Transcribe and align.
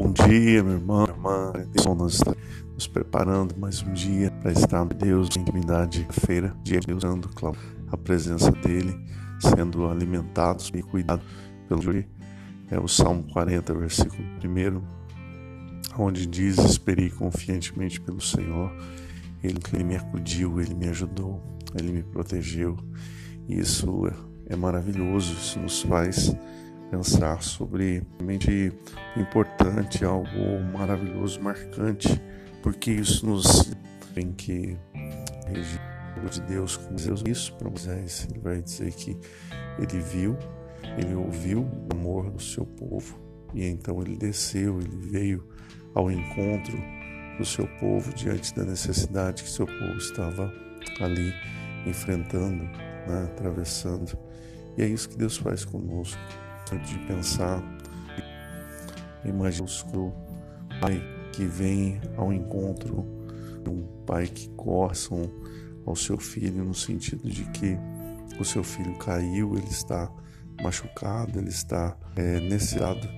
Bom 0.00 0.12
dia, 0.12 0.62
meu 0.62 0.74
irmão, 0.74 1.02
minha 1.02 1.16
irmã. 1.16 1.52
Nós 1.56 1.74
estamos 1.74 2.20
nos 2.72 2.86
preparando 2.86 3.58
mais 3.58 3.82
um 3.82 3.92
dia 3.92 4.30
para 4.30 4.52
estar 4.52 4.84
Deus 4.84 5.28
em 5.36 5.40
intimidade, 5.40 6.06
feira, 6.12 6.56
dia 6.62 6.78
de 6.78 6.86
Deus, 6.86 7.02
dando 7.02 7.28
a 7.90 7.96
presença 7.96 8.52
dele, 8.52 8.96
sendo 9.40 9.88
alimentados 9.88 10.70
e 10.72 10.82
cuidados 10.84 11.26
pelo 11.68 11.80
dia. 11.80 12.08
É 12.70 12.78
o 12.78 12.86
Salmo 12.86 13.24
40, 13.32 13.74
versículo 13.74 14.22
1, 14.40 14.82
onde 16.00 16.26
diz: 16.26 16.58
Esperei 16.58 17.10
confiantemente 17.10 18.00
pelo 18.00 18.20
Senhor, 18.20 18.70
ele, 19.42 19.58
ele 19.72 19.82
me 19.82 19.96
acudiu, 19.96 20.60
ele 20.60 20.76
me 20.76 20.88
ajudou, 20.90 21.42
ele 21.74 21.90
me 21.90 22.04
protegeu. 22.04 22.76
Isso 23.48 24.06
é 24.46 24.54
maravilhoso, 24.54 25.32
isso 25.32 25.58
nos 25.58 25.82
faz 25.82 26.32
pensar 26.90 27.42
sobre 27.42 28.02
mente 28.22 28.72
importante, 29.16 30.04
algo 30.04 30.60
maravilhoso, 30.72 31.40
marcante, 31.40 32.20
porque 32.62 32.92
isso 32.92 33.26
nos 33.26 33.70
tem 34.14 34.32
que 34.32 34.76
de 36.30 36.40
Deus 36.42 36.76
com 36.76 36.94
Deus. 36.94 37.22
Isso 37.26 37.54
para 37.54 37.70
Moisés 37.70 38.26
ele 38.28 38.40
vai 38.40 38.60
dizer 38.60 38.92
que 38.92 39.16
ele 39.78 40.00
viu 40.00 40.36
ele 40.96 41.14
ouviu 41.14 41.60
o 41.60 41.88
amor 41.92 42.30
do 42.30 42.42
seu 42.42 42.64
povo 42.64 43.18
e 43.54 43.64
então 43.64 44.02
ele 44.02 44.16
desceu 44.16 44.80
ele 44.80 44.96
veio 44.96 45.48
ao 45.94 46.10
encontro 46.10 46.76
do 47.38 47.44
seu 47.44 47.66
povo 47.78 48.12
diante 48.14 48.54
da 48.54 48.64
necessidade 48.64 49.44
que 49.44 49.48
seu 49.48 49.66
povo 49.66 49.96
estava 49.96 50.52
ali 51.00 51.32
enfrentando 51.86 52.64
né, 53.08 53.24
atravessando. 53.24 54.18
E 54.76 54.82
é 54.82 54.86
isso 54.86 55.08
que 55.08 55.16
Deus 55.16 55.36
faz 55.36 55.64
conosco 55.64 56.20
de 56.76 56.98
pensar. 57.06 57.62
Imagina 59.24 59.66
o 59.94 60.12
pai 60.80 61.02
que 61.32 61.44
vem 61.44 62.00
ao 62.16 62.32
encontro 62.32 63.18
um 63.68 63.82
pai 64.06 64.26
que 64.26 64.48
corça 64.50 65.14
ao 65.86 65.94
seu 65.94 66.18
filho 66.18 66.64
no 66.64 66.74
sentido 66.74 67.28
de 67.28 67.44
que 67.46 67.76
o 68.40 68.44
seu 68.44 68.62
filho 68.62 68.96
caiu, 68.98 69.54
ele 69.56 69.68
está 69.68 70.10
machucado, 70.62 71.38
ele 71.38 71.48
está 71.48 71.96
é, 72.16 72.40
necessitado 72.40 73.08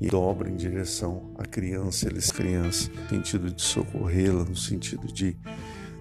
e 0.00 0.08
dobra 0.08 0.50
em 0.50 0.56
direção 0.56 1.32
à 1.38 1.44
criança, 1.44 2.08
ele 2.08 2.18
é 2.18 2.32
criança, 2.32 2.90
no 2.90 3.08
sentido 3.08 3.50
de 3.50 3.62
socorrê-la, 3.62 4.44
no 4.44 4.56
sentido 4.56 5.06
de 5.12 5.36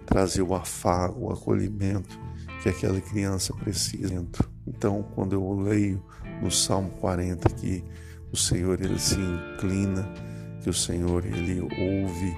trazer 0.06 0.42
o 0.42 0.54
afago, 0.54 1.28
o 1.28 1.32
acolhimento 1.32 2.20
que 2.62 2.70
aquela 2.70 3.00
criança 3.00 3.54
precisa. 3.54 4.26
Então, 4.66 5.04
quando 5.16 5.34
eu 5.34 5.54
leio 5.54 6.04
no 6.44 6.52
Salmo 6.52 6.90
40 7.00 7.50
que 7.52 7.84
o 8.32 8.38
Senhor 8.38 8.82
ele 8.82 9.00
se 9.00 9.16
inclina, 9.16 10.04
que 10.62 10.70
o 10.70 10.74
Senhor 10.74 11.26
ele 11.26 11.62
ouve 11.62 12.36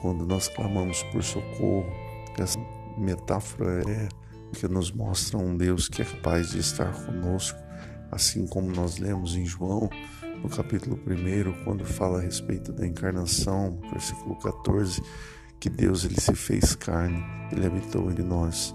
quando 0.00 0.24
nós 0.24 0.48
clamamos 0.48 1.02
por 1.04 1.22
socorro. 1.22 1.86
Essa 2.38 2.60
metáfora 2.96 3.82
é 3.90 4.08
que 4.54 4.68
nos 4.68 4.92
mostra 4.92 5.36
um 5.36 5.56
Deus 5.56 5.88
que 5.88 6.02
é 6.02 6.04
capaz 6.04 6.50
de 6.50 6.60
estar 6.60 6.92
conosco, 7.04 7.58
assim 8.10 8.46
como 8.46 8.70
nós 8.70 8.98
lemos 8.98 9.34
em 9.34 9.44
João, 9.44 9.90
no 10.42 10.48
capítulo 10.48 10.98
1, 11.06 11.64
quando 11.64 11.84
fala 11.84 12.18
a 12.18 12.22
respeito 12.22 12.72
da 12.72 12.86
encarnação, 12.86 13.78
versículo 13.90 14.36
14, 14.36 15.02
que 15.58 15.68
Deus 15.68 16.04
ele 16.04 16.20
se 16.20 16.34
fez 16.34 16.74
carne, 16.76 17.22
ele 17.52 17.66
habitou 17.66 18.10
entre 18.10 18.24
nós. 18.24 18.74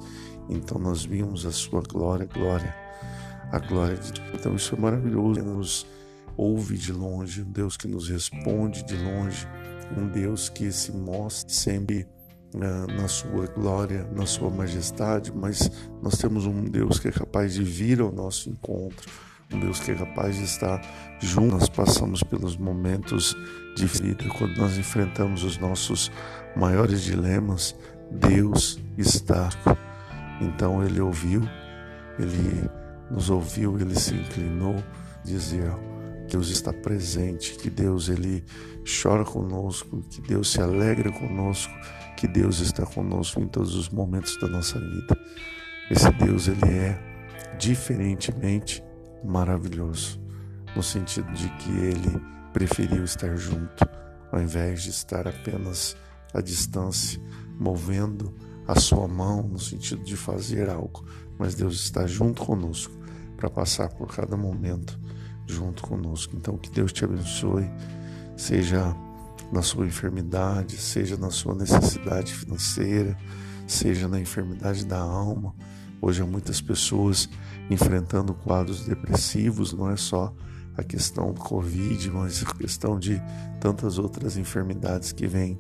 Então 0.49 0.77
nós 0.77 1.05
vimos 1.05 1.45
a 1.45 1.51
sua 1.51 1.81
glória, 1.81 2.27
glória 2.27 2.84
a 3.51 3.59
glória 3.59 3.97
de 3.97 4.13
Deus. 4.13 4.29
Então 4.33 4.55
isso 4.55 4.75
é 4.75 4.79
maravilhoso. 4.79 5.35
Deus 5.35 5.47
nos 5.47 5.87
ouve 6.37 6.77
de 6.77 6.91
longe, 6.91 7.41
um 7.41 7.51
Deus 7.51 7.77
que 7.77 7.87
nos 7.87 8.09
responde 8.09 8.83
de 8.83 8.95
longe, 8.97 9.47
um 9.97 10.07
Deus 10.07 10.49
que 10.49 10.71
se 10.71 10.91
mostra 10.91 11.53
sempre 11.53 12.07
uh, 12.53 12.91
na 12.93 13.07
sua 13.07 13.47
glória, 13.47 14.07
na 14.13 14.25
sua 14.25 14.49
majestade, 14.49 15.31
mas 15.33 15.71
nós 16.01 16.17
temos 16.17 16.45
um 16.45 16.63
Deus 16.65 16.99
que 16.99 17.07
é 17.07 17.11
capaz 17.11 17.53
de 17.53 17.63
vir 17.63 18.01
ao 18.01 18.11
nosso 18.11 18.49
encontro, 18.49 19.09
um 19.53 19.59
Deus 19.59 19.79
que 19.79 19.91
é 19.91 19.95
capaz 19.95 20.35
de 20.35 20.43
estar 20.43 20.81
junto. 21.19 21.55
Nós 21.55 21.69
passamos 21.69 22.21
pelos 22.23 22.57
momentos 22.57 23.35
de 23.75 23.85
vida, 23.85 24.25
quando 24.37 24.57
nós 24.57 24.77
enfrentamos 24.77 25.43
os 25.43 25.57
nossos 25.57 26.11
maiores 26.55 27.01
dilemas, 27.01 27.75
Deus 28.11 28.79
está. 28.97 29.49
Então 30.41 30.83
ele 30.83 30.99
ouviu, 30.99 31.41
ele 32.19 32.69
nos 33.09 33.29
ouviu, 33.29 33.79
ele 33.79 33.95
se 33.95 34.13
inclinou, 34.13 34.75
que 35.23 35.33
Deus 36.31 36.49
está 36.49 36.73
presente, 36.73 37.55
que 37.55 37.69
Deus 37.69 38.09
ele 38.09 38.43
chora 38.83 39.23
conosco, 39.23 40.01
que 40.09 40.21
Deus 40.21 40.51
se 40.51 40.61
alegra 40.61 41.11
conosco, 41.11 41.73
que 42.17 42.27
Deus 42.27 42.59
está 42.59 42.85
conosco 42.85 43.41
em 43.41 43.47
todos 43.47 43.75
os 43.75 43.89
momentos 43.89 44.39
da 44.39 44.47
nossa 44.47 44.79
vida. 44.79 45.17
Esse 45.89 46.11
Deus 46.13 46.47
ele 46.47 46.65
é 46.65 46.99
diferentemente 47.57 48.83
maravilhoso, 49.23 50.19
no 50.75 50.83
sentido 50.83 51.31
de 51.33 51.49
que 51.57 51.71
ele 51.71 52.21
preferiu 52.53 53.03
estar 53.03 53.35
junto, 53.35 53.87
ao 54.31 54.41
invés 54.41 54.83
de 54.83 54.89
estar 54.89 55.27
apenas 55.27 55.95
à 56.33 56.41
distância, 56.41 57.21
movendo 57.59 58.33
a 58.67 58.79
sua 58.79 59.07
mão 59.07 59.43
no 59.43 59.59
sentido 59.59 60.03
de 60.03 60.15
fazer 60.17 60.69
algo, 60.69 61.05
mas 61.37 61.55
Deus 61.55 61.75
está 61.75 62.07
junto 62.07 62.43
conosco 62.43 62.93
para 63.37 63.49
passar 63.49 63.89
por 63.89 64.07
cada 64.07 64.35
momento 64.35 64.99
junto 65.47 65.83
conosco. 65.83 66.35
Então, 66.35 66.57
que 66.57 66.69
Deus 66.69 66.91
te 66.91 67.05
abençoe, 67.05 67.69
seja 68.35 68.95
na 69.51 69.61
sua 69.61 69.85
enfermidade, 69.85 70.77
seja 70.77 71.17
na 71.17 71.29
sua 71.29 71.53
necessidade 71.53 72.33
financeira, 72.33 73.17
seja 73.67 74.07
na 74.07 74.19
enfermidade 74.19 74.85
da 74.85 74.99
alma. 74.99 75.53
Hoje 76.01 76.21
há 76.21 76.25
muitas 76.25 76.61
pessoas 76.61 77.29
enfrentando 77.69 78.33
quadros 78.33 78.85
depressivos, 78.85 79.73
não 79.73 79.89
é 79.89 79.95
só 79.95 80.33
a 80.77 80.83
questão 80.83 81.31
do 81.31 81.39
Covid, 81.39 82.11
mas 82.11 82.43
a 82.45 82.53
questão 82.53 82.99
de 82.99 83.21
tantas 83.61 83.97
outras 83.97 84.37
enfermidades 84.37 85.11
que 85.11 85.25
vêm 85.25 85.57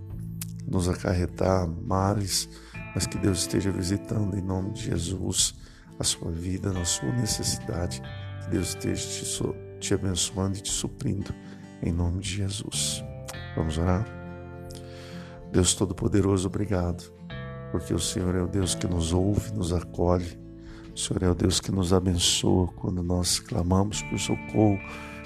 nos 0.67 0.89
acarretar 0.89 1.67
males 1.67 2.49
mas 2.95 3.05
que 3.05 3.17
Deus 3.17 3.39
esteja 3.39 3.69
visitando 3.69 4.37
em 4.37 4.41
nome 4.41 4.71
de 4.71 4.83
Jesus 4.83 5.53
a 5.99 6.03
sua 6.03 6.31
vida, 6.31 6.71
na 6.71 6.85
sua 6.85 7.11
necessidade. 7.11 8.01
Que 8.41 8.51
Deus 8.51 8.69
esteja 8.69 9.05
te, 9.05 9.79
te 9.79 9.93
abençoando 9.93 10.57
e 10.57 10.61
te 10.61 10.71
suprindo 10.71 11.35
em 11.83 11.91
nome 11.91 12.21
de 12.21 12.37
Jesus. 12.37 13.03
Vamos 13.55 13.77
orar? 13.77 14.05
Deus 15.51 15.73
Todo-Poderoso, 15.73 16.47
obrigado, 16.47 17.11
porque 17.71 17.93
o 17.93 17.99
Senhor 17.99 18.33
é 18.35 18.41
o 18.41 18.47
Deus 18.47 18.75
que 18.75 18.87
nos 18.87 19.13
ouve, 19.13 19.53
nos 19.53 19.73
acolhe. 19.73 20.39
O 20.93 20.97
Senhor 20.97 21.23
é 21.23 21.29
o 21.29 21.35
Deus 21.35 21.59
que 21.59 21.71
nos 21.71 21.91
abençoa 21.91 22.67
quando 22.77 23.03
nós 23.03 23.39
clamamos 23.39 24.01
por 24.03 24.17
socorro, 24.17 24.79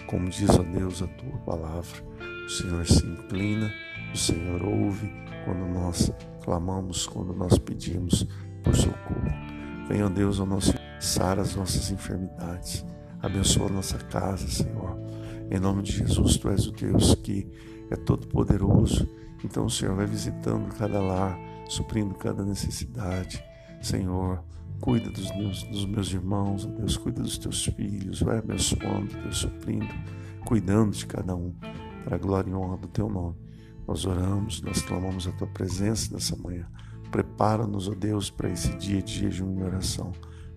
como 0.08 0.28
diz, 0.30 0.50
ó 0.50 0.64
Deus, 0.64 1.04
a 1.04 1.08
tua 1.08 1.38
palavra. 1.40 2.04
O 2.46 2.50
Senhor 2.50 2.86
se 2.88 3.06
inclina, 3.06 3.72
o 4.12 4.18
Senhor 4.18 4.64
ouve 4.64 5.12
quando 5.46 5.68
nós 5.68 6.12
clamamos, 6.50 7.06
quando 7.06 7.32
nós 7.32 7.60
pedimos 7.60 8.28
por 8.64 8.76
socorro. 8.76 9.22
Venha, 9.88 10.10
Deus, 10.10 10.40
ao 10.40 10.48
nosso 10.48 10.74
sara 11.00 11.44
as 11.44 11.56
nossas 11.56 11.92
enfermidades. 11.92 12.84
Abençoa 13.22 13.68
a 13.68 13.74
nossa 13.74 14.00
casa, 14.00 14.48
Senhor. 14.48 14.98
Em 15.52 15.60
nome 15.60 15.84
de 15.84 15.92
Jesus, 15.92 16.38
Tu 16.38 16.50
és 16.50 16.66
o 16.66 16.72
Deus 16.72 17.14
que 17.14 17.48
é 17.92 17.96
todo 17.96 18.28
poderoso. 18.28 19.08
Então 19.46 19.66
o 19.66 19.70
Senhor 19.70 19.96
vai 19.96 20.08
visitando 20.08 20.74
cada 20.76 21.00
lar, 21.00 21.38
suprindo 21.68 22.16
cada 22.16 22.44
necessidade. 22.44 23.44
Senhor, 23.80 24.44
cuida 24.82 25.12
dos 25.12 25.30
meus, 25.38 25.62
dos 25.64 25.86
meus 25.86 26.12
irmãos, 26.12 26.66
Deus, 26.66 26.98
cuida 26.98 27.22
dos 27.22 27.38
teus 27.38 27.64
filhos, 27.64 28.22
vai 28.22 28.40
abençoando, 28.40 29.14
Deus, 29.22 29.38
suprindo, 29.38 29.94
cuidando 30.46 30.96
de 30.96 31.06
cada 31.06 31.36
um, 31.36 31.54
para 32.04 32.16
a 32.16 32.20
glória 32.20 32.50
e 32.50 32.56
honra 32.56 32.78
do 32.78 32.88
teu 32.88 33.08
nome. 33.08 33.49
Nós 33.90 34.06
oramos, 34.06 34.62
nós 34.62 34.84
clamamos 34.84 35.28
a 35.28 35.32
tua 35.32 35.48
presença 35.48 36.14
nessa 36.14 36.36
manhã. 36.36 36.68
Prepara-nos, 37.10 37.90
ó 37.90 37.96
Deus, 37.96 38.30
para 38.30 38.48
esse 38.48 38.72
dia 38.78 39.02
de 39.02 39.22
jejum 39.22 39.60
e 39.60 39.64
oração. 39.64 40.12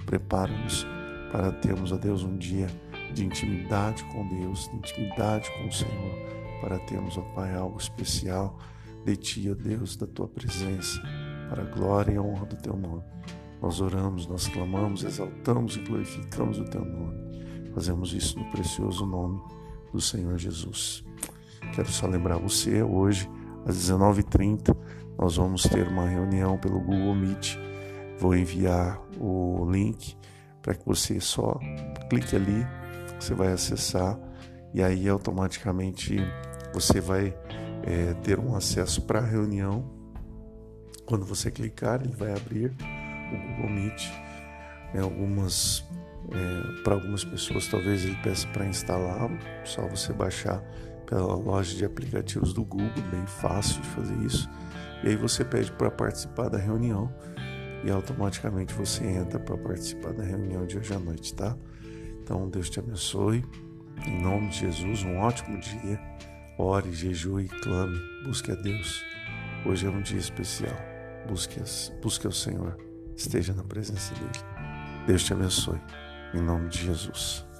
Prepara-nos 0.04 0.86
para 1.32 1.50
termos, 1.50 1.92
ó 1.92 1.96
Deus, 1.96 2.24
um 2.24 2.36
dia 2.36 2.66
de 3.14 3.24
intimidade 3.24 4.04
com 4.12 4.28
Deus, 4.28 4.68
de 4.68 4.76
intimidade 4.76 5.50
com 5.50 5.66
o 5.66 5.72
Senhor, 5.72 6.60
para 6.60 6.78
termos, 6.80 7.16
ó 7.16 7.22
Pai, 7.34 7.54
algo 7.54 7.78
especial 7.78 8.58
de 9.06 9.16
Ti, 9.16 9.50
ó 9.50 9.54
Deus, 9.54 9.96
da 9.96 10.06
Tua 10.06 10.28
presença, 10.28 11.00
para 11.48 11.62
a 11.62 11.70
glória 11.74 12.12
e 12.12 12.16
a 12.18 12.22
honra 12.22 12.44
do 12.44 12.56
Teu 12.56 12.76
nome. 12.76 13.02
Nós 13.62 13.80
oramos, 13.80 14.26
nós 14.26 14.46
clamamos, 14.46 15.04
exaltamos 15.04 15.76
e 15.76 15.80
glorificamos 15.80 16.58
o 16.58 16.64
Teu 16.66 16.84
nome. 16.84 17.72
Fazemos 17.72 18.12
isso 18.12 18.38
no 18.38 18.44
precioso 18.50 19.06
nome 19.06 19.40
do 19.90 20.02
Senhor 20.02 20.36
Jesus. 20.36 21.02
Quero 21.72 21.90
só 21.90 22.06
lembrar 22.06 22.36
você, 22.36 22.82
hoje, 22.82 23.28
às 23.64 23.76
19h30, 23.76 24.76
nós 25.18 25.36
vamos 25.36 25.62
ter 25.62 25.88
uma 25.88 26.06
reunião 26.06 26.58
pelo 26.58 26.78
Google 26.78 27.14
Meet. 27.14 27.56
Vou 28.18 28.36
enviar 28.36 29.00
o 29.18 29.66
link 29.70 30.16
para 30.60 30.74
que 30.74 30.84
você 30.84 31.18
só 31.18 31.58
clique 32.10 32.36
ali, 32.36 32.66
você 33.18 33.34
vai 33.34 33.52
acessar 33.52 34.18
e 34.74 34.82
aí 34.82 35.08
automaticamente 35.08 36.18
você 36.72 37.00
vai 37.00 37.36
é, 37.84 38.14
ter 38.22 38.38
um 38.38 38.54
acesso 38.54 39.02
para 39.02 39.18
a 39.18 39.24
reunião. 39.24 39.90
Quando 41.06 41.24
você 41.24 41.50
clicar, 41.50 42.00
ele 42.02 42.14
vai 42.14 42.32
abrir 42.32 42.70
o 42.70 43.56
Google 43.56 43.70
Meet. 43.70 44.10
É, 44.94 45.00
algumas 45.00 45.84
é, 46.30 46.82
para 46.82 46.94
algumas 46.94 47.24
pessoas, 47.24 47.66
talvez 47.66 48.04
ele 48.04 48.16
peça 48.22 48.46
para 48.48 48.66
instalá-lo, 48.66 49.36
só 49.64 49.86
você 49.88 50.12
baixar 50.12 50.62
pela 51.06 51.34
loja 51.34 51.74
de 51.76 51.84
aplicativos 51.84 52.52
do 52.52 52.64
Google, 52.64 53.02
bem 53.10 53.26
fácil 53.26 53.80
de 53.80 53.88
fazer 53.88 54.16
isso. 54.24 54.48
E 55.02 55.08
aí 55.08 55.16
você 55.16 55.44
pede 55.44 55.72
para 55.72 55.90
participar 55.90 56.48
da 56.48 56.58
reunião 56.58 57.12
e 57.84 57.90
automaticamente 57.90 58.72
você 58.74 59.04
entra 59.04 59.38
para 59.38 59.56
participar 59.56 60.12
da 60.12 60.22
reunião 60.22 60.64
de 60.66 60.78
hoje 60.78 60.94
à 60.94 60.98
noite, 60.98 61.34
tá? 61.34 61.56
Então 62.22 62.48
Deus 62.48 62.70
te 62.70 62.78
abençoe. 62.78 63.44
Em 64.06 64.22
nome 64.22 64.48
de 64.48 64.60
Jesus, 64.60 65.02
um 65.02 65.18
ótimo 65.18 65.58
dia. 65.58 66.00
Ore, 66.58 66.92
jejue 66.92 67.48
clame. 67.48 67.98
Busque 68.24 68.52
a 68.52 68.54
Deus. 68.54 69.02
Hoje 69.66 69.86
é 69.86 69.90
um 69.90 70.02
dia 70.02 70.18
especial. 70.18 70.76
Busque, 71.28 71.60
busque 72.00 72.26
o 72.26 72.32
Senhor. 72.32 72.76
Esteja 73.16 73.52
na 73.52 73.62
presença 73.62 74.14
dEle. 74.14 75.06
Deus 75.06 75.24
te 75.24 75.32
abençoe. 75.32 75.80
Em 76.34 76.40
nome 76.40 76.68
de 76.68 76.86
Jesus. 76.86 77.51